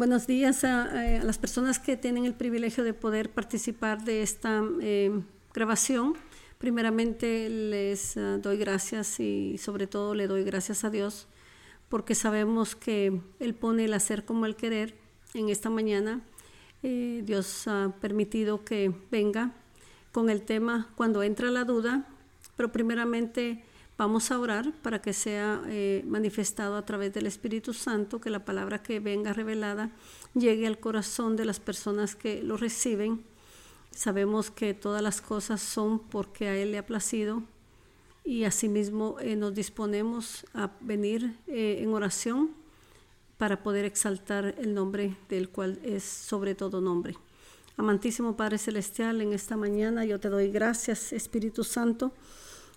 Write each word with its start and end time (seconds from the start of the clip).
Buenos 0.00 0.26
días 0.26 0.64
a, 0.64 1.20
las 1.22 1.36
personas 1.36 1.78
que 1.78 1.94
tienen 1.94 2.24
el 2.24 2.32
privilegio 2.32 2.84
de 2.84 2.94
poder 2.94 3.28
participar 3.28 4.02
de 4.02 4.22
esta 4.22 4.64
eh, 4.80 5.20
grabación. 5.52 6.14
Primeramente 6.56 7.50
les 7.50 8.16
ah, 8.16 8.38
doy 8.38 8.56
gracias 8.56 9.20
y 9.20 9.58
sobre 9.58 9.86
todo 9.86 10.14
le 10.14 10.26
doy 10.26 10.42
gracias 10.42 10.84
a 10.84 10.88
Dios 10.90 11.28
porque 11.90 12.14
sabemos 12.14 12.74
que 12.74 13.20
Él 13.40 13.54
pone 13.54 13.84
el 13.84 13.92
hacer 13.92 14.24
como 14.24 14.46
el 14.46 14.56
querer. 14.56 14.94
En 15.34 15.50
esta 15.50 15.68
mañana 15.68 16.22
eh, 16.82 17.20
Dios 17.26 17.68
ha 17.68 17.94
permitido 18.00 18.64
que 18.64 18.94
venga 19.10 19.52
con 20.12 20.30
el 20.30 20.40
tema 20.40 20.88
cuando 20.94 21.22
entra 21.22 21.50
la 21.50 21.64
duda, 21.64 22.08
pero 22.56 22.72
primeramente 22.72 23.62
vamos 24.00 24.30
a 24.30 24.40
orar 24.40 24.72
para 24.82 25.00
que 25.00 25.12
sea 25.12 25.62
eh, 25.68 26.02
manifestado 26.06 26.76
a 26.76 26.84
través 26.86 27.12
del 27.12 27.26
Espíritu 27.26 27.74
Santo, 27.74 28.20
que 28.20 28.30
la 28.30 28.44
palabra 28.44 28.82
que 28.82 28.98
venga 28.98 29.32
revelada 29.32 29.90
llegue 30.34 30.66
al 30.66 30.80
corazón 30.80 31.36
de 31.36 31.44
las 31.44 31.60
personas 31.60 32.16
que 32.16 32.42
lo 32.42 32.56
reciben 32.56 33.22
Sabemos 33.90 34.50
que 34.50 34.72
todas 34.72 35.02
las 35.02 35.20
cosas 35.20 35.60
son 35.60 35.98
porque 35.98 36.48
a 36.48 36.56
Él 36.56 36.72
le 36.72 36.78
ha 36.78 36.86
placido 36.86 37.42
y 38.24 38.44
asimismo 38.44 39.16
eh, 39.20 39.34
nos 39.36 39.54
disponemos 39.54 40.46
a 40.54 40.70
venir 40.80 41.36
eh, 41.48 41.80
en 41.80 41.92
oración 41.92 42.50
para 43.36 43.62
poder 43.62 43.84
exaltar 43.84 44.54
el 44.58 44.74
nombre 44.74 45.16
del 45.28 45.48
cual 45.48 45.80
es 45.82 46.04
sobre 46.04 46.54
todo 46.54 46.80
nombre. 46.80 47.16
Amantísimo 47.76 48.36
Padre 48.36 48.58
Celestial, 48.58 49.20
en 49.22 49.32
esta 49.32 49.56
mañana 49.56 50.04
yo 50.04 50.20
te 50.20 50.28
doy 50.28 50.50
gracias, 50.50 51.12
Espíritu 51.12 51.64
Santo, 51.64 52.12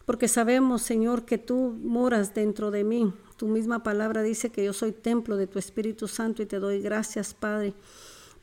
porque 0.05 0.27
sabemos, 0.27 0.81
Señor, 0.81 1.25
que 1.25 1.37
tú 1.37 1.77
moras 1.81 2.33
dentro 2.33 2.71
de 2.71 2.83
mí. 2.83 3.13
Tu 3.37 3.47
misma 3.47 3.83
palabra 3.83 4.21
dice 4.21 4.51
que 4.51 4.63
yo 4.63 4.73
soy 4.73 4.91
templo 4.91 5.37
de 5.37 5.47
tu 5.47 5.59
Espíritu 5.59 6.07
Santo 6.07 6.41
y 6.41 6.45
te 6.45 6.59
doy 6.59 6.81
gracias, 6.81 7.33
Padre 7.33 7.73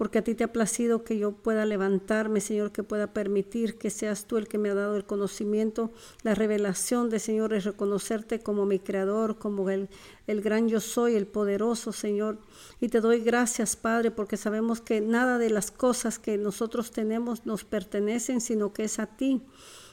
porque 0.00 0.20
a 0.20 0.24
ti 0.24 0.34
te 0.34 0.44
ha 0.44 0.50
placido 0.50 1.04
que 1.04 1.18
yo 1.18 1.32
pueda 1.32 1.66
levantarme, 1.66 2.40
Señor, 2.40 2.72
que 2.72 2.82
pueda 2.82 3.12
permitir 3.12 3.76
que 3.76 3.90
seas 3.90 4.24
tú 4.24 4.38
el 4.38 4.48
que 4.48 4.56
me 4.56 4.70
ha 4.70 4.74
dado 4.74 4.96
el 4.96 5.04
conocimiento, 5.04 5.90
la 6.22 6.34
revelación 6.34 7.10
de, 7.10 7.18
Señor, 7.18 7.52
es 7.52 7.64
reconocerte 7.64 8.40
como 8.40 8.64
mi 8.64 8.78
creador, 8.78 9.36
como 9.36 9.68
el, 9.68 9.90
el 10.26 10.40
gran 10.40 10.70
yo 10.70 10.80
soy, 10.80 11.16
el 11.16 11.26
poderoso, 11.26 11.92
Señor. 11.92 12.38
Y 12.80 12.88
te 12.88 13.02
doy 13.02 13.20
gracias, 13.20 13.76
Padre, 13.76 14.10
porque 14.10 14.38
sabemos 14.38 14.80
que 14.80 15.02
nada 15.02 15.36
de 15.36 15.50
las 15.50 15.70
cosas 15.70 16.18
que 16.18 16.38
nosotros 16.38 16.92
tenemos 16.92 17.44
nos 17.44 17.64
pertenecen, 17.64 18.40
sino 18.40 18.72
que 18.72 18.84
es 18.84 18.98
a 19.00 19.04
ti 19.04 19.42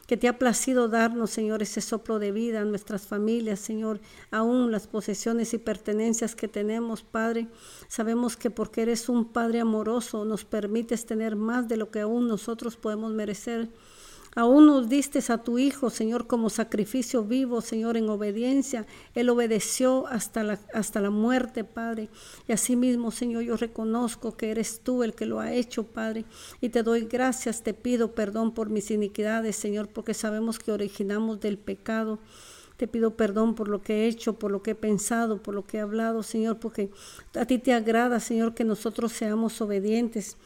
que 0.07 0.15
te 0.15 0.29
ha 0.29 0.39
placido 0.39 0.87
darnos, 0.87 1.31
Señor, 1.31 1.61
ese 1.61 1.81
soplo 1.81 2.17
de 2.17 2.31
vida 2.31 2.61
a 2.61 2.65
nuestras 2.65 3.05
familias, 3.05 3.59
Señor, 3.59 3.99
aún 4.31 4.71
las 4.71 4.87
posesiones 4.87 5.53
y 5.53 5.57
pertenencias 5.57 6.33
que 6.33 6.47
tenemos, 6.47 7.03
Padre. 7.03 7.47
Sabemos 7.89 8.37
que 8.37 8.49
porque 8.49 8.83
eres 8.83 9.09
un 9.09 9.25
Padre 9.25 9.59
amoroso 9.59 10.23
nos 10.23 10.45
permites 10.45 11.05
tener 11.05 11.35
más 11.35 11.67
de 11.67 11.75
lo 11.75 11.91
que 11.91 11.99
aún 11.99 12.27
nosotros 12.27 12.77
podemos 12.77 13.11
merecer. 13.11 13.69
Aún 14.37 14.67
nos 14.67 14.87
diste 14.87 15.19
a 15.29 15.39
tu 15.39 15.57
Hijo, 15.57 15.89
Señor, 15.89 16.27
como 16.27 16.51
sacrificio 16.51 17.23
vivo, 17.23 17.59
Señor, 17.59 17.97
en 17.97 18.07
obediencia. 18.07 18.85
Él 19.15 19.31
obedeció 19.31 20.05
hasta 20.05 20.43
la, 20.43 20.59
hasta 20.75 21.01
la 21.01 21.09
muerte, 21.09 21.63
Padre. 21.63 22.09
Y 22.47 22.51
asimismo, 22.51 23.09
Señor, 23.09 23.41
yo 23.41 23.57
reconozco 23.57 24.37
que 24.37 24.51
eres 24.51 24.81
tú 24.81 25.01
el 25.01 25.15
que 25.15 25.25
lo 25.25 25.39
ha 25.39 25.53
hecho, 25.53 25.87
Padre. 25.87 26.25
Y 26.61 26.69
te 26.69 26.83
doy 26.83 27.05
gracias, 27.05 27.63
te 27.63 27.73
pido 27.73 28.11
perdón 28.13 28.53
por 28.53 28.69
mis 28.69 28.91
iniquidades, 28.91 29.55
Señor, 29.55 29.87
porque 29.87 30.13
sabemos 30.13 30.59
que 30.59 30.71
originamos 30.71 31.39
del 31.39 31.57
pecado. 31.57 32.19
Te 32.77 32.87
pido 32.87 33.15
perdón 33.15 33.55
por 33.55 33.69
lo 33.69 33.81
que 33.81 34.03
he 34.03 34.07
hecho, 34.07 34.37
por 34.37 34.51
lo 34.51 34.61
que 34.61 34.71
he 34.71 34.75
pensado, 34.75 35.41
por 35.41 35.55
lo 35.55 35.65
que 35.65 35.77
he 35.77 35.81
hablado, 35.81 36.21
Señor, 36.21 36.59
porque 36.59 36.91
a 37.33 37.45
ti 37.45 37.57
te 37.57 37.73
agrada, 37.73 38.19
Señor, 38.19 38.53
que 38.53 38.65
nosotros 38.65 39.13
seamos 39.13 39.59
obedientes. 39.61 40.37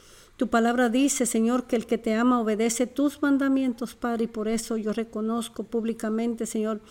Tu 0.42 0.48
palabra 0.48 0.90
dice, 0.90 1.28
Señor, 1.28 1.68
que 1.68 1.76
el 1.76 1.86
que 1.86 2.00
te 2.00 2.16
ama 2.16 2.42
obedece 2.42 2.88
tus 2.88 3.22
mandamientos, 3.22 3.94
Padre, 3.94 4.24
y 4.24 4.28
por 4.28 4.48
eso 4.48 4.76
yo 4.76 4.92
reconozco 4.92 5.66
públicamente, 5.66 6.48
Señor, 6.48 6.82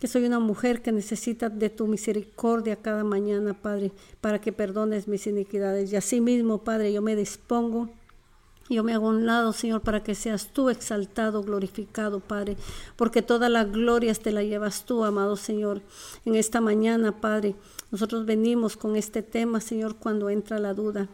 que 0.00 0.08
soy 0.08 0.24
una 0.24 0.40
mujer 0.40 0.82
que 0.82 0.90
necesita 0.90 1.48
de 1.48 1.70
tu 1.70 1.86
misericordia 1.86 2.74
cada 2.82 3.04
mañana, 3.04 3.54
Padre, 3.54 3.92
para 4.20 4.40
que 4.40 4.52
perdones 4.52 5.06
mis 5.06 5.28
iniquidades. 5.28 5.92
Y 5.92 5.94
así 5.94 6.20
mismo, 6.20 6.64
Padre, 6.64 6.92
yo 6.92 7.00
me 7.00 7.14
dispongo 7.14 7.90
yo 8.68 8.82
me 8.82 8.92
hago 8.92 9.06
un 9.06 9.24
lado, 9.24 9.52
Señor, 9.52 9.82
para 9.82 10.02
que 10.02 10.16
seas 10.16 10.48
tú 10.52 10.70
exaltado, 10.70 11.44
glorificado, 11.44 12.18
Padre, 12.18 12.56
porque 12.96 13.22
toda 13.22 13.48
la 13.48 13.62
gloria 13.62 14.12
te 14.14 14.32
la 14.32 14.42
llevas 14.42 14.84
tú, 14.84 15.04
amado 15.04 15.36
Señor. 15.36 15.82
En 16.24 16.34
esta 16.34 16.60
mañana, 16.60 17.20
Padre, 17.20 17.54
nosotros 17.92 18.26
venimos 18.26 18.76
con 18.76 18.96
este 18.96 19.22
tema, 19.22 19.60
Señor, 19.60 19.94
cuando 19.94 20.28
entra 20.30 20.58
la 20.58 20.74
duda 20.74 21.08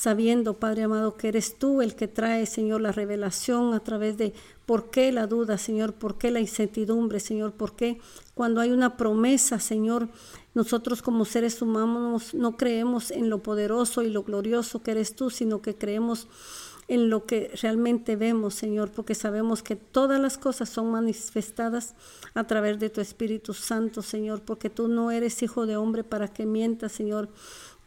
sabiendo, 0.00 0.54
Padre 0.54 0.84
amado, 0.84 1.18
que 1.18 1.28
eres 1.28 1.58
tú 1.58 1.82
el 1.82 1.94
que 1.94 2.08
trae, 2.08 2.46
Señor, 2.46 2.80
la 2.80 2.90
revelación 2.90 3.74
a 3.74 3.80
través 3.80 4.16
de 4.16 4.32
por 4.64 4.90
qué 4.90 5.12
la 5.12 5.26
duda, 5.26 5.58
Señor, 5.58 5.92
por 5.92 6.16
qué 6.16 6.30
la 6.30 6.40
incertidumbre, 6.40 7.20
Señor, 7.20 7.52
por 7.52 7.76
qué 7.76 8.00
cuando 8.32 8.62
hay 8.62 8.70
una 8.70 8.96
promesa, 8.96 9.60
Señor, 9.60 10.08
nosotros 10.54 11.02
como 11.02 11.26
seres 11.26 11.60
humanos 11.60 12.32
no 12.32 12.56
creemos 12.56 13.10
en 13.10 13.28
lo 13.28 13.42
poderoso 13.42 14.00
y 14.00 14.08
lo 14.08 14.22
glorioso 14.22 14.82
que 14.82 14.92
eres 14.92 15.14
tú, 15.14 15.28
sino 15.28 15.60
que 15.60 15.74
creemos 15.74 16.28
en 16.88 17.10
lo 17.10 17.26
que 17.26 17.52
realmente 17.60 18.16
vemos, 18.16 18.54
Señor, 18.54 18.90
porque 18.90 19.14
sabemos 19.14 19.62
que 19.62 19.76
todas 19.76 20.18
las 20.18 20.38
cosas 20.38 20.70
son 20.70 20.90
manifestadas 20.90 21.94
a 22.32 22.44
través 22.44 22.80
de 22.80 22.88
tu 22.88 23.02
Espíritu 23.02 23.52
Santo, 23.52 24.00
Señor, 24.00 24.40
porque 24.40 24.70
tú 24.70 24.88
no 24.88 25.10
eres 25.10 25.42
hijo 25.42 25.66
de 25.66 25.76
hombre 25.76 26.04
para 26.04 26.26
que 26.26 26.46
mientas, 26.46 26.90
Señor 26.90 27.28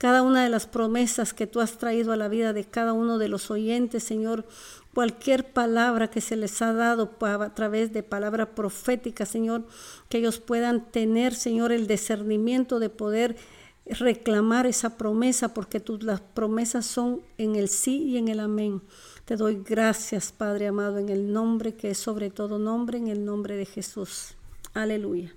cada 0.03 0.22
una 0.22 0.44
de 0.44 0.50
las 0.50 0.68
promesas 0.68 1.34
que 1.34 1.47
tú 1.47 1.62
has 1.62 1.78
traído 1.78 2.12
a 2.12 2.18
la 2.18 2.28
vida 2.28 2.52
de 2.52 2.66
cada 2.66 2.91
uno 2.91 3.18
de 3.18 3.30
los 3.30 3.50
oyentes, 3.50 4.03
Señor, 4.03 4.46
cualquier 4.94 5.53
palabra 5.53 6.09
que 6.09 6.19
se 6.19 6.36
les 6.36 6.62
ha 6.62 6.74
dado 6.74 7.16
a 7.22 7.56
través 7.56 7.94
de 7.94 8.03
palabra 8.03 8.53
profética, 8.53 9.25
Señor, 9.25 9.66
que 10.09 10.18
ellos 10.18 10.41
puedan 10.41 10.91
tener, 10.91 11.34
Señor, 11.34 11.72
el 11.72 11.88
discernimiento 11.88 12.80
de 12.80 12.90
poder 12.90 13.38
reclamar 13.86 14.68
esa 14.68 14.97
promesa, 14.97 15.53
porque 15.53 15.80
tus 15.80 16.03
las 16.03 16.20
promesas 16.20 16.85
son 16.85 17.22
en 17.38 17.56
el 17.56 17.70
sí 17.70 18.03
y 18.03 18.18
en 18.18 18.28
el 18.28 18.41
amén. 18.41 18.81
Te 19.24 19.38
doy 19.38 19.64
gracias, 19.66 20.34
Padre 20.34 20.68
amado, 20.68 20.97
en 20.97 21.08
el 21.08 21.31
nombre 21.31 21.75
que 21.75 21.91
es 21.91 21.97
sobre 21.97 22.30
todo 22.30 22.59
nombre, 22.59 22.97
en 22.97 23.08
el 23.08 23.24
nombre 23.24 23.56
de 23.56 23.66
Jesús. 23.66 24.35
Aleluya. 24.74 25.34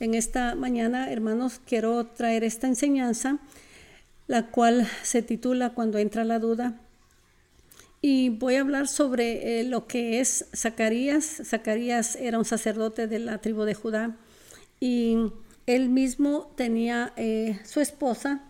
En 0.00 0.14
esta 0.14 0.54
mañana, 0.54 1.12
hermanos, 1.12 1.60
quiero 1.66 2.06
traer 2.06 2.44
esta 2.44 2.66
enseñanza 2.66 3.40
la 4.26 4.46
cual 4.50 4.88
se 5.02 5.22
titula 5.22 5.70
Cuando 5.70 5.98
entra 5.98 6.24
la 6.24 6.38
duda. 6.38 6.80
Y 8.00 8.28
voy 8.28 8.56
a 8.56 8.60
hablar 8.60 8.86
sobre 8.86 9.60
eh, 9.60 9.64
lo 9.64 9.86
que 9.86 10.20
es 10.20 10.46
Zacarías. 10.54 11.42
Zacarías 11.44 12.16
era 12.16 12.38
un 12.38 12.44
sacerdote 12.44 13.06
de 13.06 13.18
la 13.18 13.38
tribu 13.38 13.62
de 13.62 13.74
Judá 13.74 14.16
y 14.78 15.16
él 15.66 15.88
mismo 15.88 16.52
tenía 16.56 17.14
eh, 17.16 17.58
su 17.64 17.80
esposa, 17.80 18.42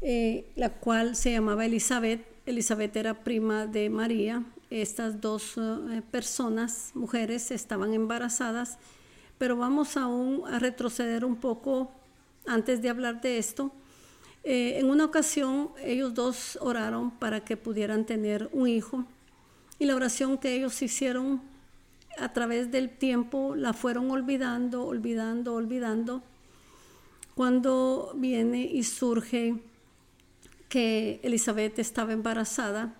eh, 0.00 0.46
la 0.56 0.70
cual 0.70 1.14
se 1.14 1.30
llamaba 1.30 1.64
Elizabeth. 1.64 2.26
Elizabeth 2.44 2.96
era 2.96 3.22
prima 3.22 3.66
de 3.66 3.88
María. 3.88 4.42
Estas 4.68 5.20
dos 5.20 5.54
personas, 6.10 6.90
mujeres, 6.94 7.52
estaban 7.52 7.94
embarazadas, 7.94 8.78
pero 9.38 9.56
vamos 9.56 9.96
aún 9.96 10.42
a 10.48 10.58
retroceder 10.58 11.24
un 11.24 11.36
poco 11.36 11.92
antes 12.46 12.82
de 12.82 12.88
hablar 12.90 13.20
de 13.20 13.38
esto 13.38 13.70
eh, 14.48 14.78
en 14.78 14.88
una 14.88 15.04
ocasión 15.04 15.70
ellos 15.82 16.14
dos 16.14 16.56
oraron 16.60 17.10
para 17.10 17.44
que 17.44 17.56
pudieran 17.56 18.06
tener 18.06 18.48
un 18.52 18.68
hijo 18.68 19.04
y 19.80 19.86
la 19.86 19.96
oración 19.96 20.38
que 20.38 20.54
ellos 20.54 20.80
hicieron 20.82 21.42
a 22.16 22.32
través 22.32 22.70
del 22.70 22.90
tiempo 22.90 23.56
la 23.56 23.72
fueron 23.72 24.08
olvidando, 24.12 24.84
olvidando, 24.86 25.52
olvidando. 25.52 26.22
Cuando 27.34 28.12
viene 28.14 28.60
y 28.62 28.84
surge 28.84 29.56
que 30.68 31.18
Elizabeth 31.24 31.80
estaba 31.80 32.12
embarazada 32.12 32.94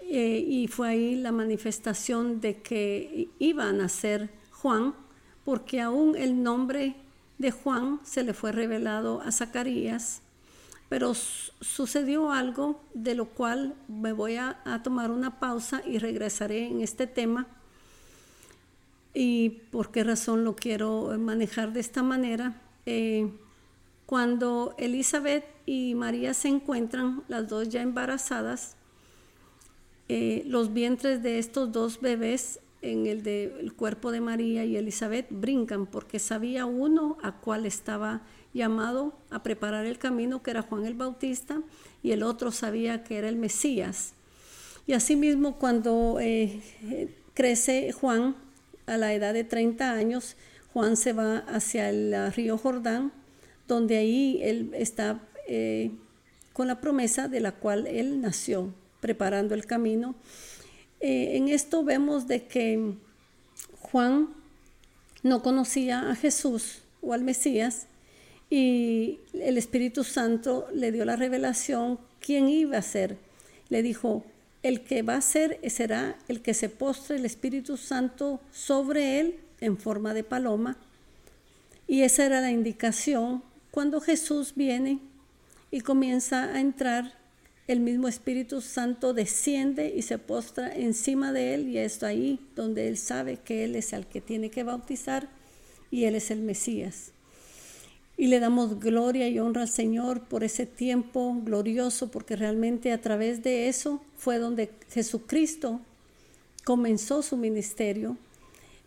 eh, 0.00 0.42
y 0.48 0.68
fue 0.68 0.88
ahí 0.88 1.16
la 1.16 1.32
manifestación 1.32 2.40
de 2.40 2.62
que 2.62 3.28
iba 3.38 3.68
a 3.68 3.72
nacer 3.74 4.30
Juan, 4.52 4.94
porque 5.44 5.82
aún 5.82 6.16
el 6.16 6.42
nombre 6.42 6.96
de 7.38 7.50
Juan 7.50 8.00
se 8.04 8.22
le 8.22 8.34
fue 8.34 8.52
revelado 8.52 9.20
a 9.22 9.32
Zacarías, 9.32 10.22
pero 10.88 11.14
sucedió 11.14 12.30
algo 12.30 12.80
de 12.94 13.14
lo 13.14 13.26
cual 13.26 13.74
me 13.88 14.12
voy 14.12 14.36
a, 14.36 14.56
tomar 14.82 15.10
una 15.10 15.40
pausa 15.40 15.82
y 15.84 15.98
regresaré 15.98 16.66
en 16.66 16.80
este 16.80 17.06
tema. 17.06 17.46
¿Y 19.12 19.50
por 19.70 19.90
qué 19.90 20.04
razón 20.04 20.44
lo 20.44 20.56
quiero 20.56 21.16
manejar 21.18 21.72
de 21.72 21.80
esta 21.80 22.02
manera? 22.02 22.60
Eh, 22.86 23.30
cuando 24.06 24.74
Elizabeth 24.78 25.44
y 25.66 25.94
María 25.94 26.34
se 26.34 26.48
encuentran, 26.48 27.22
las 27.28 27.48
dos 27.48 27.68
ya 27.68 27.80
embarazadas, 27.80 28.76
eh, 30.08 30.42
los 30.46 30.74
vientres 30.74 31.22
de 31.22 31.38
estos 31.38 31.72
dos 31.72 32.00
bebés 32.00 32.60
en 32.84 33.06
el 33.06 33.22
del 33.22 33.72
cuerpo 33.72 34.12
de 34.12 34.20
María 34.20 34.64
y 34.64 34.76
Elizabeth 34.76 35.26
brincan 35.30 35.86
porque 35.86 36.18
sabía 36.18 36.66
uno 36.66 37.16
a 37.22 37.32
cuál 37.40 37.66
estaba 37.66 38.22
llamado 38.52 39.14
a 39.30 39.42
preparar 39.42 39.86
el 39.86 39.98
camino, 39.98 40.42
que 40.42 40.50
era 40.50 40.62
Juan 40.62 40.86
el 40.86 40.94
Bautista, 40.94 41.60
y 42.02 42.12
el 42.12 42.22
otro 42.22 42.52
sabía 42.52 43.02
que 43.02 43.18
era 43.18 43.28
el 43.28 43.36
Mesías. 43.36 44.12
Y 44.86 44.92
asimismo, 44.92 45.58
cuando 45.58 46.18
eh, 46.20 46.60
crece 47.32 47.92
Juan 47.92 48.36
a 48.86 48.96
la 48.98 49.14
edad 49.14 49.32
de 49.32 49.44
30 49.44 49.92
años, 49.92 50.36
Juan 50.72 50.96
se 50.96 51.12
va 51.12 51.38
hacia 51.38 51.88
el 51.88 52.32
río 52.32 52.58
Jordán, 52.58 53.12
donde 53.66 53.96
ahí 53.96 54.40
él 54.42 54.70
está 54.74 55.20
eh, 55.48 55.90
con 56.52 56.68
la 56.68 56.80
promesa 56.80 57.28
de 57.28 57.40
la 57.40 57.52
cual 57.52 57.86
él 57.86 58.20
nació, 58.20 58.72
preparando 59.00 59.54
el 59.54 59.66
camino. 59.66 60.14
Eh, 61.06 61.36
en 61.36 61.48
esto 61.48 61.84
vemos 61.84 62.26
de 62.28 62.46
que 62.46 62.94
Juan 63.78 64.30
no 65.22 65.42
conocía 65.42 66.10
a 66.10 66.14
Jesús 66.14 66.78
o 67.02 67.12
al 67.12 67.22
Mesías 67.22 67.88
y 68.48 69.18
el 69.34 69.58
Espíritu 69.58 70.02
Santo 70.02 70.66
le 70.72 70.92
dio 70.92 71.04
la 71.04 71.16
revelación 71.16 71.98
quién 72.20 72.48
iba 72.48 72.78
a 72.78 72.82
ser. 72.82 73.18
Le 73.68 73.82
dijo, 73.82 74.24
el 74.62 74.80
que 74.80 75.02
va 75.02 75.16
a 75.16 75.20
ser 75.20 75.60
será 75.68 76.16
el 76.26 76.40
que 76.40 76.54
se 76.54 76.70
postre 76.70 77.16
el 77.16 77.26
Espíritu 77.26 77.76
Santo 77.76 78.40
sobre 78.50 79.20
él 79.20 79.36
en 79.60 79.76
forma 79.76 80.14
de 80.14 80.24
paloma. 80.24 80.78
Y 81.86 82.00
esa 82.00 82.24
era 82.24 82.40
la 82.40 82.50
indicación 82.50 83.42
cuando 83.70 84.00
Jesús 84.00 84.54
viene 84.56 85.00
y 85.70 85.82
comienza 85.82 86.44
a 86.44 86.60
entrar, 86.60 87.12
el 87.66 87.80
mismo 87.80 88.08
Espíritu 88.08 88.60
Santo 88.60 89.14
desciende 89.14 89.92
y 89.96 90.02
se 90.02 90.18
postra 90.18 90.74
encima 90.74 91.32
de 91.32 91.54
él 91.54 91.68
y 91.68 91.78
es 91.78 92.02
ahí 92.02 92.38
donde 92.54 92.88
él 92.88 92.98
sabe 92.98 93.38
que 93.38 93.64
él 93.64 93.74
es 93.74 93.92
el 93.92 94.06
que 94.06 94.20
tiene 94.20 94.50
que 94.50 94.64
bautizar 94.64 95.30
y 95.90 96.04
él 96.04 96.14
es 96.14 96.30
el 96.30 96.40
Mesías. 96.40 97.12
Y 98.16 98.26
le 98.28 98.38
damos 98.38 98.78
gloria 98.78 99.28
y 99.28 99.38
honra 99.38 99.62
al 99.62 99.68
Señor 99.68 100.24
por 100.28 100.44
ese 100.44 100.66
tiempo 100.66 101.34
glorioso, 101.42 102.10
porque 102.10 102.36
realmente 102.36 102.92
a 102.92 103.00
través 103.00 103.42
de 103.42 103.68
eso 103.68 104.00
fue 104.16 104.38
donde 104.38 104.70
Jesucristo 104.90 105.80
comenzó 106.64 107.22
su 107.22 107.36
ministerio. 107.36 108.16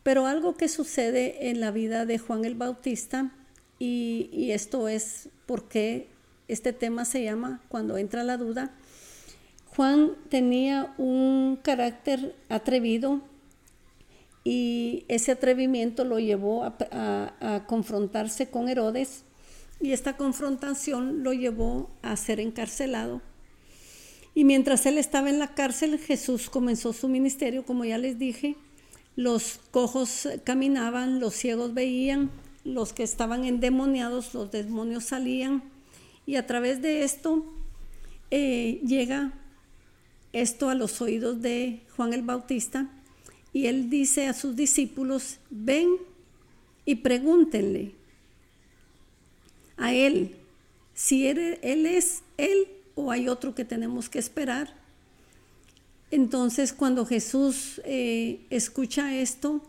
Pero 0.04 0.28
algo 0.28 0.56
que 0.56 0.70
sucede 0.70 1.50
en 1.50 1.60
la 1.60 1.72
vida 1.72 2.06
de 2.06 2.20
Juan 2.20 2.46
el 2.46 2.56
Bautista, 2.56 3.34
y, 3.80 4.30
y 4.32 4.52
esto 4.52 4.88
es 4.88 5.30
porque 5.46 6.08
este 6.48 6.74
tema 6.74 7.06
se 7.06 7.24
llama 7.24 7.62
Cuando 7.70 7.98
entra 7.98 8.24
la 8.24 8.38
duda. 8.38 8.72
Juan 9.76 10.14
tenía 10.30 10.94
un 10.98 11.60
carácter 11.62 12.36
atrevido 12.50 13.22
y 14.44 15.04
ese 15.10 15.34
atrevimiento 15.34 16.06
lo 16.06 16.20
llevó 16.20 16.64
a, 16.64 17.66
confrontarse 17.68 18.50
con 18.50 18.70
Herodes 18.70 19.24
y 19.82 19.92
esta 19.92 20.16
confrontación 20.16 21.22
lo 21.22 21.34
llevó 21.34 21.92
a 22.02 22.16
ser 22.16 22.40
encarcelado. 22.40 23.22
Y 24.34 24.46
mientras 24.46 24.86
él 24.86 24.98
estaba 24.98 25.30
en 25.30 25.40
la 25.40 25.54
cárcel, 25.54 26.00
Jesús 26.00 26.50
comenzó 26.50 26.94
su 26.94 27.10
ministerio, 27.10 27.66
como 27.66 27.84
ya 27.86 27.98
les 27.98 28.18
dije. 28.18 28.56
Los 29.16 29.60
cojos 29.72 30.30
caminaban, 30.44 31.20
los 31.20 31.34
ciegos 31.34 31.74
veían, 31.74 32.32
los 32.64 32.94
que 32.94 33.04
estaban 33.04 33.46
endemoniados, 33.46 34.34
los 34.34 34.50
demonios 34.52 35.06
salían, 35.06 35.64
y 36.28 36.36
a 36.36 36.46
través 36.46 36.82
de 36.82 37.04
esto 37.04 37.44
eh, 38.30 38.82
llega 38.86 39.34
esto 40.34 40.70
a 40.70 40.76
los 40.76 41.02
oídos 41.02 41.42
de 41.42 41.82
Juan 41.96 42.14
el 42.14 42.22
Bautista 42.22 42.92
y 43.54 43.66
él 43.68 43.90
dice 43.90 44.28
a 44.28 44.34
sus 44.34 44.56
discípulos, 44.56 45.40
ven 45.50 45.90
y 46.86 46.96
pregúntenle 46.96 47.96
a 49.78 49.94
él 49.94 50.36
si 50.94 51.28
él, 51.28 51.58
es 51.62 52.24
él 52.38 52.68
o 52.96 53.10
hay 53.10 53.30
otro 53.30 53.56
que 53.56 53.64
tenemos 53.64 54.10
que 54.10 54.20
esperar. 54.20 54.76
Entonces 56.12 56.74
cuando 56.74 57.06
Jesús 57.06 57.82
eh, 57.86 58.46
escucha 58.50 59.16
esto, 59.16 59.62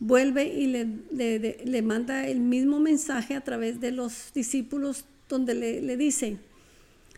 vuelve 0.00 0.46
y 0.46 0.66
le, 0.66 1.54
le, 1.64 1.82
manda 1.82 2.26
el 2.26 2.40
mismo 2.40 2.80
mensaje 2.80 3.36
a 3.36 3.42
través 3.42 3.80
de 3.80 3.92
los 3.92 4.32
discípulos 4.34 5.04
donde 5.32 5.54
le, 5.54 5.96
dice, 5.96 6.36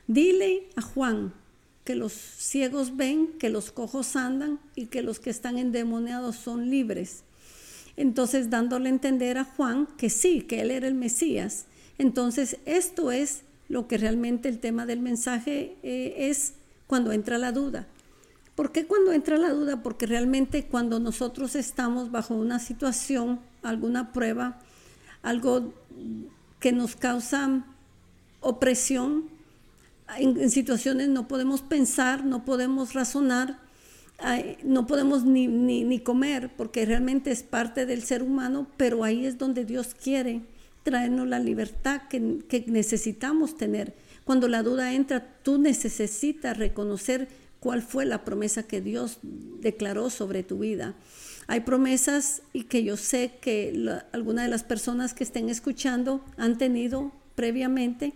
dile 0.06 0.69
a 0.76 0.82
Juan 0.82 1.34
que 1.84 1.96
los 1.96 2.12
ciegos 2.12 2.96
ven, 2.96 3.32
que 3.38 3.50
los 3.50 3.72
cojos 3.72 4.14
andan 4.14 4.61
y 4.76 4.87
que 4.87 5.02
los 5.02 5.19
que 5.19 5.31
están 5.31 5.58
endemoniados 5.58 6.37
son 6.37 6.70
libres. 6.70 7.25
Entonces 7.96 8.50
dándole 8.50 8.88
a 8.88 8.93
entender 8.93 9.37
a 9.37 9.44
Juan 9.44 9.88
que 9.99 10.11
sí, 10.11 10.43
que 10.43 10.61
él 10.61 10.70
era 10.70 10.87
el 10.87 10.94
Mesías. 10.94 11.66
Entonces 11.99 12.58
esto 12.66 13.11
es 13.11 13.43
lo 13.69 13.88
que 13.88 13.99
realmente 13.99 14.49
el 14.49 14.61
tema 14.61 14.87
del 14.87 15.00
mensaje 15.00 15.76
eh, 15.82 16.14
es 16.31 16.55
cuando 16.87 17.12
entra 17.12 17.37
la 17.37 17.50
duda. 17.50 17.88
¿Por 18.55 18.70
qué 18.70 18.87
cuando 18.87 19.12
entra 19.12 19.37
la 19.38 19.50
duda? 19.50 19.82
Porque 19.82 20.06
realmente 20.06 20.66
cuando 20.66 21.00
nosotros 21.00 21.56
estamos 21.56 22.12
bajo 22.12 22.34
una 22.34 22.61
situación, 22.61 23.40
alguna 23.62 24.12
prueba, 24.12 24.61
algo 25.22 25.75
que 26.61 26.70
nos 26.70 26.94
causa 26.94 27.64
opresión, 28.44 29.25
en, 30.19 30.50
situaciones 30.50 31.08
no 31.08 31.26
podemos 31.29 31.62
pensar, 31.62 32.25
no 32.25 32.44
podemos 32.44 32.94
razonar, 32.94 33.58
no 34.62 34.87
podemos 34.87 35.25
ni, 35.25 35.49
ni, 35.49 35.99
comer, 35.99 36.50
porque 36.56 36.87
realmente 36.87 37.31
es 37.31 37.43
parte 37.43 37.85
del 37.85 38.02
ser 38.05 38.23
humano, 38.23 38.67
pero 38.76 39.02
ahí 39.02 39.26
es 39.26 39.38
donde 39.38 39.64
Dios 39.64 39.94
quiere 39.94 40.43
traernos 40.82 41.26
la 41.26 41.41
libertad 41.41 42.02
que, 42.08 42.38
que 42.49 42.64
necesitamos 42.69 43.56
tener. 43.56 43.94
Cuando 44.25 44.49
la 44.49 44.62
duda 44.62 44.93
entra, 44.93 45.26
tú 45.43 45.58
necesitas 45.58 46.56
reconocer 46.56 47.29
cuál 47.61 47.82
fue 47.82 48.05
la 48.05 48.25
promesa 48.25 48.62
que 48.62 48.81
Dios 48.81 49.19
declaró 49.23 50.11
sobre 50.11 50.43
tu 50.43 50.58
vida. 50.58 50.94
Hay 51.47 51.61
promesas 51.61 52.43
y 52.52 52.64
que 52.64 52.85
yo 52.85 52.97
sé 52.97 53.32
que 53.40 54.00
algunas 54.12 54.44
de 54.44 54.50
las 54.50 54.64
personas 54.64 55.12
que 55.12 55.25
estén 55.25 55.50
escuchando 55.50 56.25
han 56.37 56.56
tenido 56.56 57.12
previamente 57.34 58.12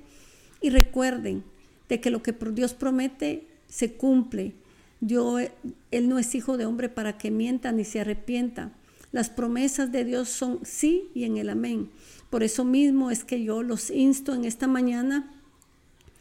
y 0.61 0.70
recuerden 0.70 1.44
de 1.88 2.00
que 2.00 2.11
lo 2.11 2.23
que 2.23 2.32
Dios 2.53 2.75
promete 2.75 3.47
se 3.69 3.94
cumple. 3.94 4.55
Dios, 5.00 5.43
él 5.91 6.09
no 6.09 6.19
es 6.19 6.35
hijo 6.35 6.56
de 6.56 6.67
hombre 6.67 6.88
para 6.88 7.19
que 7.19 7.31
mienta 7.31 7.73
ni 7.73 7.85
se 7.85 8.00
arrepienta. 8.00 8.73
Las 9.12 9.31
promesas 9.31 9.91
de 9.91 10.05
Dios 10.05 10.29
son 10.29 10.61
sí 10.65 11.09
y 11.15 11.25
en 11.25 11.37
el 11.38 11.49
amén. 11.49 11.91
Por 12.31 12.43
eso 12.43 12.65
mismo 12.65 13.11
es 13.11 13.25
que 13.25 13.43
yo 13.43 13.62
los 13.62 13.91
insto 13.91 14.35
en 14.35 14.44
esta 14.44 14.67
mañana 14.67 15.32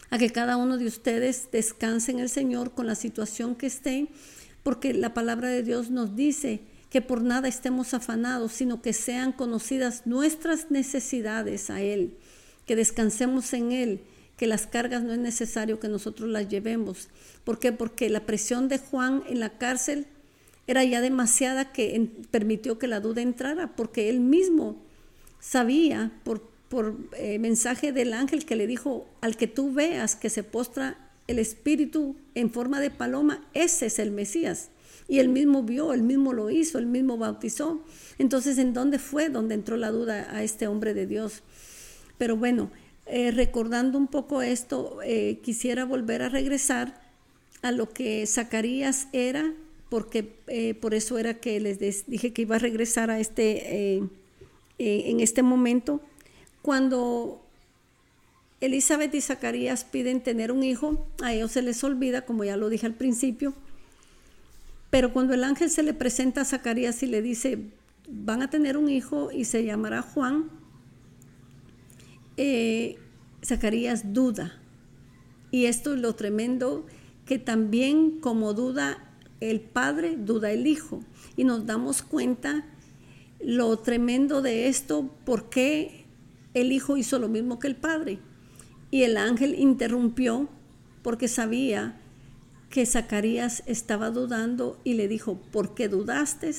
a 0.10 0.18
que 0.18 0.30
cada 0.30 0.56
uno 0.56 0.78
de 0.78 0.86
ustedes 0.86 1.50
descanse 1.52 2.12
en 2.12 2.20
el 2.20 2.30
Señor 2.30 2.72
con 2.72 2.88
la 2.88 2.96
situación 2.96 3.56
que 3.56 3.68
esté, 3.68 4.08
porque 4.64 4.94
la 4.94 5.14
palabra 5.14 5.50
de 5.50 5.64
Dios 5.64 5.90
nos 5.90 6.16
dice 6.16 6.62
que 6.90 7.02
por 7.02 7.22
nada 7.22 7.50
estemos 7.50 7.94
afanados, 7.94 8.54
sino 8.54 8.82
que 8.82 8.94
sean 8.94 9.34
conocidas 9.34 10.04
nuestras 10.06 10.72
necesidades 10.72 11.70
a 11.70 11.82
Él, 11.82 12.14
que 12.68 12.76
descansemos 12.76 13.54
en 13.54 13.72
Él 13.72 14.02
que 14.38 14.46
las 14.46 14.68
cargas 14.68 15.04
no 15.04 15.14
es 15.14 15.20
necesario 15.20 15.80
que 15.80 15.88
nosotros 15.88 16.30
las 16.30 16.48
llevemos. 16.48 17.10
¿Por 17.44 17.58
qué? 17.58 17.72
Porque 17.72 18.10
la 18.10 18.26
presión 18.26 18.70
de 18.70 18.78
Juan 18.78 19.24
en 19.28 19.40
la 19.40 19.58
cárcel 19.58 20.06
era 20.68 20.84
ya 20.84 21.02
demasiada 21.02 21.72
que 21.72 22.10
permitió 22.30 22.78
que 22.78 22.88
la 22.88 23.00
duda 23.00 23.22
entrara, 23.22 23.76
porque 23.76 24.10
él 24.10 24.20
mismo 24.20 24.76
sabía 25.40 26.12
por, 26.24 26.42
por 26.70 26.98
eh, 27.18 27.40
mensaje 27.40 27.92
del 27.92 28.14
ángel 28.14 28.46
que 28.46 28.56
le 28.56 28.68
dijo, 28.68 29.08
al 29.22 29.38
que 29.38 29.48
tú 29.48 29.74
veas 29.74 30.16
que 30.16 30.30
se 30.30 30.44
postra 30.44 30.98
el 31.26 31.40
espíritu 31.40 32.16
en 32.36 32.52
forma 32.52 32.80
de 32.80 32.92
paloma, 32.92 33.44
ese 33.54 33.88
es 33.88 33.98
el 33.98 34.12
Mesías. 34.12 34.70
Y 35.08 35.20
él 35.20 35.30
mismo 35.30 35.64
vio, 35.64 35.94
él 35.94 36.04
mismo 36.04 36.34
lo 36.34 36.50
hizo, 36.50 36.78
él 36.78 36.86
mismo 36.86 37.18
bautizó. 37.18 37.82
Entonces, 38.20 38.58
¿en 38.58 38.74
dónde 38.74 39.00
fue 39.00 39.30
donde 39.30 39.56
entró 39.56 39.78
la 39.78 39.90
duda 39.90 40.28
a 40.32 40.44
este 40.44 40.68
hombre 40.68 40.94
de 40.94 41.08
Dios? 41.08 41.44
Pero 42.18 42.36
bueno, 42.38 42.72
eh, 43.06 43.32
recordando 43.32 43.98
un 43.98 44.08
poco 44.08 44.42
esto, 44.42 45.00
eh, 45.04 45.40
quisiera 45.42 45.86
volver 45.86 46.22
a 46.22 46.30
regresar 46.30 47.02
a 47.62 47.72
lo 47.72 47.90
que 47.90 48.26
Zacarías 48.28 49.08
era, 49.14 49.54
porque 49.90 50.34
eh, 50.48 50.74
por 50.74 50.94
eso 50.94 51.18
era 51.18 51.36
que 51.36 51.60
les 51.60 51.80
dije 51.80 52.34
que 52.34 52.42
iba 52.42 52.58
a 52.58 52.60
regresar 52.60 53.10
a 53.10 53.20
este, 53.20 54.02
en 54.78 55.20
este 55.22 55.42
momento, 55.42 56.02
cuando 56.62 57.42
Elizabeth 58.60 59.16
y 59.16 59.22
Zacarías 59.22 59.86
piden 59.86 60.22
tener 60.22 60.52
un 60.52 60.64
hijo, 60.64 61.08
a 61.24 61.34
ellos 61.34 61.54
se 61.54 61.62
les 61.62 61.84
olvida, 61.86 62.26
como 62.26 62.44
ya 62.44 62.58
lo 62.58 62.68
dije 62.68 62.86
al 62.86 62.94
principio, 62.94 63.54
pero 64.90 65.14
cuando 65.14 65.34
el 65.34 65.44
ángel 65.46 65.70
se 65.70 65.84
le 65.84 65.94
presenta 65.94 66.42
a 66.42 66.46
Zacarías 66.46 67.02
y 67.04 67.06
le 67.06 67.22
dice, 67.22 67.60
van 68.10 68.42
a 68.42 68.50
tener 68.50 68.76
un 68.76 68.90
hijo 68.90 69.32
y 69.32 69.46
se 69.46 69.64
llamará 69.64 70.02
Juan, 70.02 70.50
eh, 72.38 72.98
Zacarías 73.44 74.14
duda. 74.14 74.60
Y 75.52 75.66
esto 75.66 75.94
es 75.94 76.00
lo 76.00 76.16
tremendo, 76.16 76.86
que 77.26 77.40
también 77.40 78.20
como 78.20 78.54
duda 78.54 79.04
el 79.40 79.62
padre, 79.62 80.16
duda 80.18 80.52
el 80.52 80.68
hijo. 80.68 81.04
Y 81.36 81.44
nos 81.44 81.66
damos 81.66 82.02
cuenta 82.02 82.66
lo 83.40 83.78
tremendo 83.80 84.42
de 84.42 84.68
esto, 84.68 85.10
porque 85.26 86.06
el 86.54 86.72
hijo 86.72 86.98
hizo 86.98 87.20
lo 87.20 87.30
mismo 87.30 87.60
que 87.60 87.68
el 87.68 87.76
padre. 87.76 88.20
Y 88.90 89.04
el 89.04 89.18
ángel 89.18 89.56
interrumpió 89.56 90.50
porque 91.02 91.28
sabía 91.28 92.00
que 92.70 92.86
Zacarías 92.86 93.64
estaba 93.66 94.12
dudando 94.12 94.80
y 94.84 94.96
le 94.96 95.08
dijo, 95.08 95.40
¿por 95.52 95.74
qué 95.74 95.88
dudaste? 95.88 96.54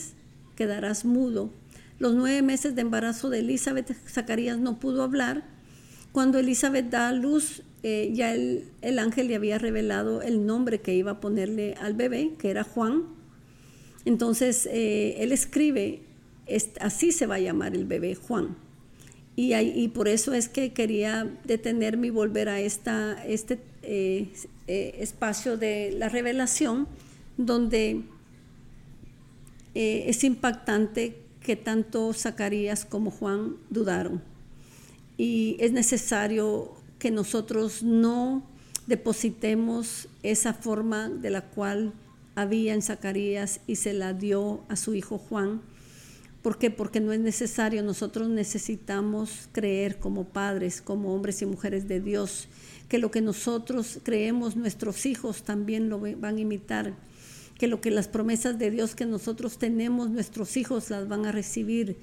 Quedarás 0.56 1.04
mudo. 1.04 1.50
Los 1.98 2.14
nueve 2.14 2.42
meses 2.42 2.74
de 2.74 2.82
embarazo 2.82 3.28
de 3.28 3.40
Elizabeth, 3.40 3.92
Zacarías 4.08 4.58
no 4.58 4.78
pudo 4.78 5.02
hablar. 5.02 5.44
Cuando 6.18 6.40
Elizabeth 6.40 6.90
da 6.90 7.10
a 7.10 7.12
luz, 7.12 7.62
eh, 7.84 8.10
ya 8.12 8.34
el, 8.34 8.98
ángel 8.98 9.28
le 9.28 9.36
había 9.36 9.56
revelado 9.56 10.20
el 10.20 10.46
nombre 10.46 10.80
que 10.80 10.92
iba 10.92 11.12
a 11.12 11.20
ponerle 11.20 11.74
al 11.80 11.94
bebé, 11.94 12.32
que 12.40 12.50
era 12.50 12.64
Juan. 12.64 13.04
Entonces 14.04 14.66
eh, 14.66 15.22
él 15.22 15.30
escribe, 15.30 16.02
así 16.80 17.12
se 17.12 17.26
va 17.26 17.36
a 17.36 17.38
llamar 17.38 17.76
el 17.76 17.84
bebé, 17.84 18.16
Juan. 18.16 18.56
Y, 19.36 19.54
y, 19.54 19.86
por 19.86 20.08
eso 20.08 20.34
es 20.34 20.48
que 20.48 20.72
quería 20.72 21.32
detenerme 21.44 22.08
y 22.08 22.10
volver 22.10 22.48
a 22.48 22.58
esta, 22.58 23.24
este 23.24 23.60
eh, 23.84 24.32
espacio 24.66 25.56
de 25.56 25.92
la 25.96 26.08
revelación, 26.08 26.88
donde 27.36 28.02
es 29.72 30.24
impactante 30.24 31.14
que 31.40 31.54
tanto 31.54 32.12
Zacarías 32.12 32.84
como 32.84 33.12
Juan 33.12 33.54
dudaron. 33.70 34.20
Y 35.18 35.56
es 35.58 35.72
necesario 35.72 36.72
que 36.98 37.10
nosotros 37.10 37.82
no 37.82 38.42
depositemos 38.86 40.08
esa 40.22 40.54
forma 40.54 41.08
de 41.08 41.30
la 41.30 41.42
cual 41.42 41.92
había 42.36 42.72
en 42.72 42.82
Zacarías 42.82 43.60
y 43.66 43.76
se 43.76 43.92
la 43.92 44.14
dio 44.14 44.62
a 44.68 44.76
su 44.76 44.94
hijo 44.94 45.18
Juan. 45.18 45.60
¿Por 46.40 46.56
qué? 46.56 46.70
Porque 46.70 47.00
no 47.00 47.12
es 47.12 47.18
necesario, 47.18 47.82
nosotros 47.82 48.28
necesitamos 48.28 49.48
creer 49.50 49.98
como 49.98 50.24
padres, 50.24 50.80
como 50.80 51.12
hombres 51.12 51.42
y 51.42 51.46
mujeres 51.46 51.88
de 51.88 52.00
Dios, 52.00 52.46
que 52.88 52.98
lo 52.98 53.10
que 53.10 53.20
nosotros 53.20 53.98
creemos 54.04 54.54
nuestros 54.54 55.04
hijos 55.04 55.42
también 55.42 55.88
lo 55.88 55.98
van 55.98 56.36
a 56.36 56.40
imitar, 56.40 56.94
que 57.58 57.66
lo 57.66 57.80
que 57.80 57.90
las 57.90 58.06
promesas 58.06 58.56
de 58.56 58.70
Dios 58.70 58.94
que 58.94 59.04
nosotros 59.04 59.58
tenemos, 59.58 60.10
nuestros 60.10 60.56
hijos 60.56 60.90
las 60.90 61.08
van 61.08 61.26
a 61.26 61.32
recibir, 61.32 61.96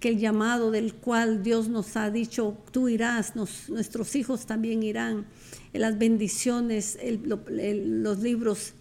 que 0.00 0.10
el 0.10 0.18
llamado 0.18 0.70
del 0.70 0.94
cual 0.94 1.42
Dios 1.42 1.68
nos 1.68 1.96
ha 1.96 2.10
dicho, 2.10 2.56
tú 2.70 2.88
irás, 2.88 3.34
nuestros 3.34 4.14
hijos 4.14 4.46
también 4.46 4.82
irán, 4.82 5.26
las 5.72 5.98
bendiciones, 5.98 6.98
los 7.20 8.18
libros, 8.18 8.74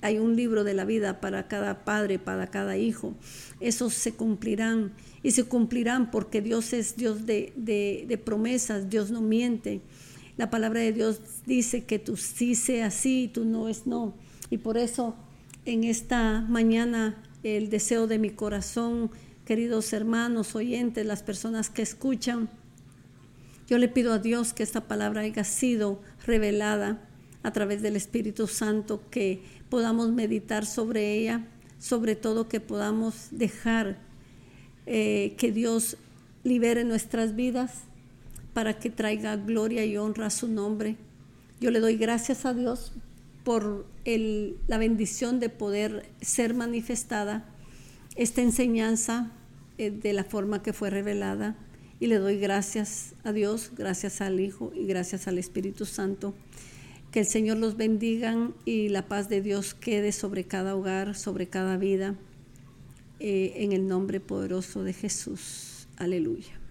hay 0.00 0.18
un 0.18 0.36
libro 0.36 0.64
de 0.64 0.74
la 0.74 0.84
vida 0.84 1.20
para 1.20 1.48
cada 1.48 1.84
padre, 1.84 2.18
para 2.18 2.46
cada 2.50 2.76
hijo, 2.76 3.14
esos 3.60 3.94
se 3.94 4.12
cumplirán 4.12 4.92
y 5.22 5.32
se 5.32 5.44
cumplirán 5.44 6.10
porque 6.10 6.40
Dios 6.40 6.72
es 6.72 6.96
Dios 6.96 7.26
de, 7.26 7.52
de 7.56 8.18
promesas, 8.18 8.90
Dios 8.90 9.10
no 9.10 9.20
miente. 9.20 9.80
La 10.36 10.50
palabra 10.50 10.80
de 10.80 10.92
Dios 10.92 11.20
dice 11.46 11.84
que 11.84 11.98
tú 11.98 12.16
sí 12.16 12.54
sea 12.54 12.90
sí, 12.90 13.30
tú 13.32 13.44
no 13.44 13.68
es 13.68 13.86
no. 13.86 14.14
Y 14.50 14.58
por 14.58 14.76
eso 14.76 15.14
en 15.64 15.84
esta 15.84 16.40
mañana 16.42 17.22
el 17.42 17.70
deseo 17.70 18.06
de 18.06 18.18
mi 18.18 18.30
corazón 18.30 19.10
queridos 19.44 19.92
hermanos, 19.92 20.54
oyentes, 20.54 21.04
las 21.04 21.22
personas 21.22 21.68
que 21.68 21.82
escuchan. 21.82 22.48
Yo 23.68 23.78
le 23.78 23.88
pido 23.88 24.12
a 24.12 24.18
Dios 24.18 24.52
que 24.52 24.62
esta 24.62 24.82
palabra 24.82 25.22
haya 25.22 25.44
sido 25.44 26.00
revelada 26.26 27.00
a 27.42 27.52
través 27.52 27.82
del 27.82 27.96
Espíritu 27.96 28.46
Santo, 28.46 29.02
que 29.10 29.42
podamos 29.68 30.10
meditar 30.10 30.64
sobre 30.64 31.12
ella, 31.12 31.46
sobre 31.78 32.16
todo 32.16 32.48
que 32.48 32.60
podamos 32.60 33.28
dejar 33.30 33.98
eh, 34.86 35.34
que 35.36 35.52
Dios 35.52 35.98
libere 36.42 36.84
nuestras 36.84 37.36
vidas 37.36 37.82
para 38.54 38.78
que 38.78 38.90
traiga 38.90 39.36
gloria 39.36 39.84
y 39.84 39.96
honra 39.96 40.26
a 40.26 40.30
su 40.30 40.48
nombre. 40.48 40.96
Yo 41.60 41.70
le 41.70 41.80
doy 41.80 41.96
gracias 41.96 42.46
a 42.46 42.54
Dios 42.54 42.92
por 43.44 43.86
la 44.06 44.78
bendición 44.78 45.38
de 45.38 45.50
poder 45.50 46.06
ser 46.22 46.54
manifestada 46.54 47.53
esta 48.14 48.42
enseñanza 48.42 49.32
eh, 49.78 49.90
de 49.90 50.12
la 50.12 50.24
forma 50.24 50.62
que 50.62 50.72
fue 50.72 50.90
revelada 50.90 51.56
y 52.00 52.06
le 52.06 52.18
doy 52.18 52.38
gracias 52.38 53.14
a 53.24 53.32
Dios, 53.32 53.72
gracias 53.76 54.20
al 54.20 54.40
Hijo 54.40 54.72
y 54.74 54.86
gracias 54.86 55.26
al 55.28 55.38
Espíritu 55.38 55.84
Santo. 55.84 56.34
Que 57.10 57.20
el 57.20 57.26
Señor 57.26 57.58
los 57.58 57.76
bendiga 57.76 58.50
y 58.64 58.88
la 58.88 59.06
paz 59.06 59.28
de 59.28 59.40
Dios 59.40 59.74
quede 59.74 60.12
sobre 60.12 60.44
cada 60.44 60.74
hogar, 60.74 61.14
sobre 61.14 61.46
cada 61.48 61.76
vida, 61.76 62.16
eh, 63.20 63.52
en 63.56 63.72
el 63.72 63.86
nombre 63.86 64.18
poderoso 64.20 64.82
de 64.82 64.92
Jesús. 64.92 65.86
Aleluya. 65.96 66.63